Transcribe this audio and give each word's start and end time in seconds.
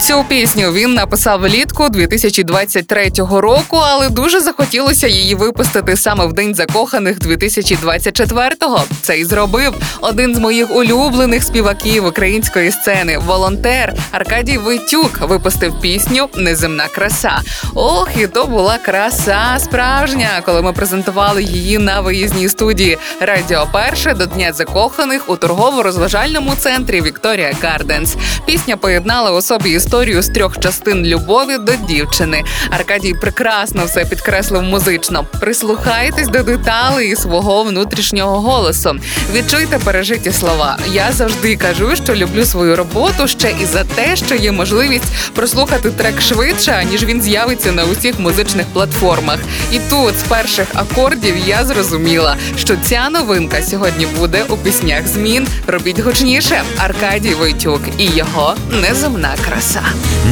Цю 0.00 0.24
пісню 0.28 0.72
він 0.72 0.94
написав 0.94 1.40
влітку 1.40 1.88
2023 1.88 3.10
року, 3.30 3.76
але 3.76 4.08
дуже 4.08 4.40
захотілося 4.40 5.08
її 5.08 5.34
випустити 5.34 5.96
саме 5.96 6.26
в 6.26 6.32
день 6.32 6.54
закоханих 6.54 7.18
2024-го. 7.18 8.84
Це 9.02 9.18
й 9.18 9.24
зробив 9.24 9.74
один 10.00 10.34
з 10.34 10.38
моїх 10.38 10.76
улюблених 10.76 11.42
співаків 11.44 12.06
української 12.06 12.70
сцени. 12.70 13.18
Волонтер 13.18 13.94
Аркадій 14.12 14.58
Войтюк 14.58 15.20
випустив 15.20 15.80
пісню 15.80 16.28
Неземна 16.36 16.86
краса. 16.94 17.40
Ох, 17.74 18.08
і 18.18 18.26
то 18.26 18.46
була 18.46 18.78
краса 18.78 19.56
справжня, 19.58 20.42
коли 20.44 20.62
ми 20.62 20.72
презентували 20.72 21.42
її 21.42 21.78
на 21.78 22.00
виїзній 22.00 22.48
студії 22.48 22.98
Радіо 23.20 23.68
Перше 23.72 24.14
до 24.14 24.26
Дня 24.26 24.52
закоханих 24.52 25.28
у 25.28 25.36
торгово-розважальному 25.36 26.56
центрі 26.58 27.02
Вікторія 27.02 27.54
Гарденс. 27.62 28.16
Пісня 28.46 28.76
поєднала 28.76 29.30
у 29.32 29.42
собі 29.62 29.74
історію 29.74 30.22
з 30.22 30.28
трьох 30.28 30.58
частин 30.58 31.06
любові 31.06 31.58
до 31.58 31.72
дівчини. 31.88 32.42
Аркадій 32.70 33.14
прекрасно 33.20 33.84
все 33.84 34.04
підкреслив 34.04 34.62
музично. 34.62 35.24
Прислухайтесь 35.40 36.28
до 36.28 36.42
деталей 36.42 37.16
свого 37.16 37.62
внутрішнього 37.62 38.40
голосу. 38.40 38.96
Відчуйте 39.34 39.78
пережиті 39.78 40.32
слова. 40.32 40.78
Я 40.92 41.12
завжди 41.12 41.56
кажу, 41.56 41.96
що 42.04 42.14
люблю 42.14 42.44
свою 42.44 42.76
роботу 42.76 43.28
ще 43.28 43.54
і 43.62 43.64
за 43.64 43.84
те, 43.84 44.16
що 44.16 44.34
є 44.34 44.52
можливість 44.52 45.32
прослухати 45.34 45.90
трек 45.90 46.20
швидше, 46.20 46.86
ніж 46.90 47.04
він 47.04 47.22
з'явиться 47.22 47.72
на 47.72 47.84
усіх 47.84 48.18
музичних 48.18 48.66
платформах. 48.66 49.38
І 49.72 49.78
тут 49.90 50.18
з 50.18 50.22
перших 50.22 50.66
акордів 50.74 51.34
я 51.46 51.64
зрозуміла, 51.64 52.36
що 52.56 52.76
ця 52.84 53.10
новинка 53.10 53.62
сьогодні 53.62 54.06
буде 54.06 54.44
у 54.48 54.56
піснях 54.56 55.06
змін. 55.06 55.46
Робіть 55.66 55.98
гучніше. 56.00 56.62
Аркадій 56.78 57.34
Войтюк 57.34 57.82
і 57.98 58.04
його 58.06 58.54
неземна 58.70 59.34
краса. 59.44 59.51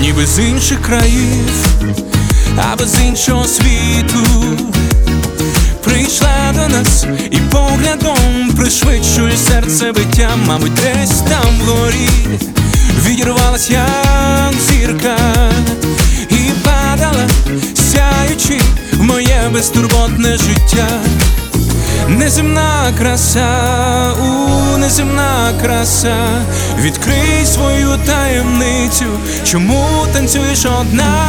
Ніби 0.00 0.26
з 0.26 0.38
інших 0.38 0.82
країв, 0.82 1.66
або 2.56 2.84
з 2.84 3.00
іншого 3.00 3.44
світу. 3.44 4.24
Прийшла 5.84 6.54
до 6.54 6.68
нас 6.68 7.06
і 7.30 7.36
поглядом 7.36 8.52
пришвидшує 8.56 9.36
серце 9.36 9.92
биття, 9.92 10.30
мабуть, 10.46 10.74
десь 10.74 11.20
там 11.20 11.58
вгорі 11.60 12.08
відірвалась 13.06 13.70
як 13.70 14.54
зірка 14.68 15.16
і 16.30 16.50
падала, 16.64 17.28
сяючи 17.74 18.60
в 18.92 19.02
моє 19.02 19.50
безтурботне 19.52 20.36
життя. 20.36 20.88
Неземна 22.06 22.92
краса, 22.98 24.14
у 24.20 24.76
неземна 24.76 25.52
краса, 25.62 26.16
відкрий 26.80 27.46
свою 27.46 27.98
таємницю, 28.06 29.04
чому 29.44 30.06
танцюєш 30.12 30.66
одна? 30.80 31.28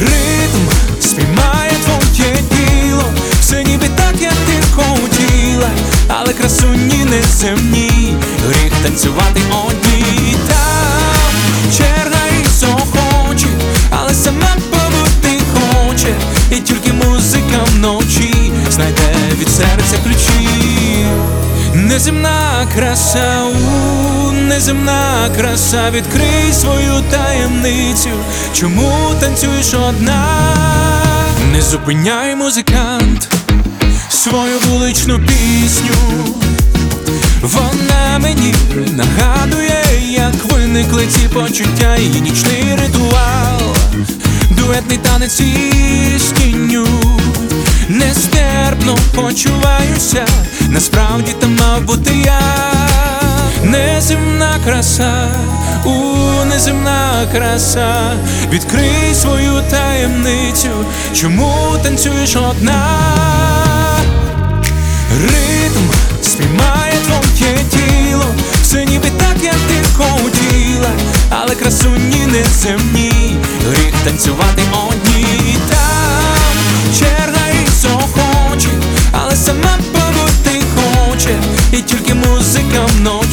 Ритм 0.00 0.64
спіймає 1.00 1.72
твоє 1.84 2.34
тіло, 2.34 3.04
все 3.40 3.64
ніби 3.64 3.86
так, 3.96 4.20
як 4.20 4.32
ти 4.32 4.62
хотіла, 4.74 5.68
але 6.08 6.32
красуні 6.32 7.04
неземні, 7.04 7.90
Неземна 22.04 22.66
краса, 22.74 23.44
у 23.44 24.32
неземна 24.32 25.28
краса, 25.36 25.90
відкрий 25.90 26.52
свою 26.52 27.02
таємницю, 27.10 28.10
чому 28.54 29.14
танцюєш 29.20 29.74
одна? 29.74 30.26
Не 31.52 31.62
зупиняй 31.62 32.36
музикант 32.36 33.28
свою 34.08 34.58
вуличну 34.68 35.18
пісню. 35.18 35.94
Вона 37.42 38.18
мені 38.18 38.54
нагадує, 38.92 39.84
як 40.10 40.52
виникли 40.52 41.06
ці 41.06 41.28
почуття 41.28 41.96
і 41.96 42.20
нічний 42.20 42.64
ритуал, 42.82 43.76
дуетний 44.50 44.98
танець 44.98 45.40
із 45.40 46.22
тінню. 46.22 46.86
Нестерпно 47.88 48.98
почуваюся, 49.14 50.26
насправді 50.68 51.32
мав 51.74 51.84
бути 51.84 52.10
я. 52.24 52.40
Неземна 53.64 54.58
краса, 54.64 55.28
у 55.84 56.44
неземна 56.44 57.26
краса, 57.32 58.12
відкрий 58.52 59.14
свою 59.14 59.62
таємницю, 59.70 60.68
чому 61.14 61.54
танцюєш 61.82 62.36
одна? 62.36 63.00
Ритм 65.22 65.84
спіймає 66.22 66.94
твоє 67.06 67.56
тіло, 67.70 68.26
все 68.62 68.84
ніби 68.84 69.08
так, 69.18 69.36
як 69.42 69.54
ти 69.54 69.74
хотіла, 69.94 70.90
але 71.30 71.54
красуні 71.54 72.26
неземні, 72.26 73.36
гріх 73.68 73.94
танцювати 74.04 74.62
і 81.78 81.82
тільки 81.82 82.14
музика 82.14 82.86
вночі 82.86 83.23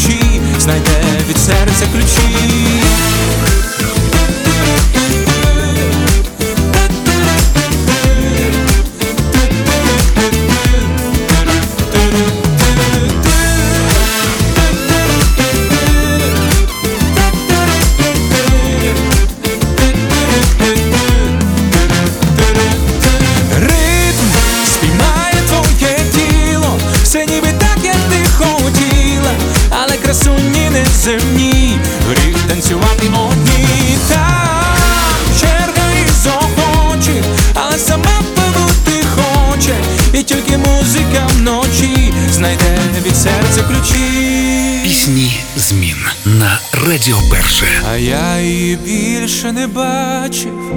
неземні, 31.05 31.79
гріх 32.09 32.37
танцювати 32.47 33.07
одні 33.07 33.97
там 34.09 35.17
черга 35.39 35.91
із 36.05 36.27
охочих, 36.27 37.23
але 37.53 37.77
сама 37.77 38.21
побути 38.35 39.05
хоче, 39.15 39.75
і 40.13 40.23
тільки 40.23 40.57
музика 40.57 41.27
вночі 41.29 42.13
знайде 42.31 42.77
від 43.05 43.15
серця 43.15 43.63
ключі. 43.67 44.81
Пісні 44.83 45.33
змін 45.55 45.95
на 46.25 46.59
Радіо 46.87 47.17
Перше. 47.31 47.65
А 47.91 47.95
я 47.95 48.39
її 48.39 48.75
більше 48.75 49.51
не 49.51 49.67
бачив, 49.67 50.73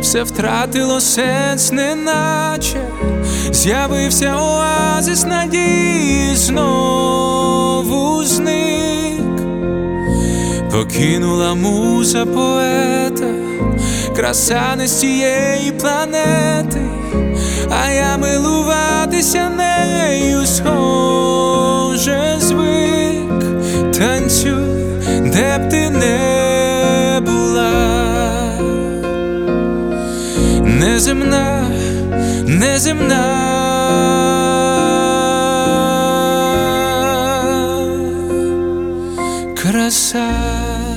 все 0.00 0.22
втратило 0.22 1.00
сенс, 1.00 1.72
неначе. 1.72 2.80
З'явився 3.52 4.36
оазис 4.36 5.24
надії, 5.24 6.36
знову 6.36 8.24
зник, 8.24 8.67
покинула 10.78 11.54
муза 11.54 12.24
поета, 12.24 13.34
краса 14.16 14.74
не 14.76 14.86
з 14.86 15.00
цієї 15.00 15.72
планети, 15.72 16.80
а 17.70 17.90
я 17.90 18.16
милуватися 18.16 19.50
нею 19.50 20.46
схоже 20.46 22.36
звик, 22.38 23.44
танцюй, 23.92 24.54
де 25.24 25.58
б 25.58 25.68
ти 25.70 25.90
не 25.90 27.20
була, 27.26 27.72
неземна, 30.62 31.70
неземна. 32.46 33.58
side 39.90 40.87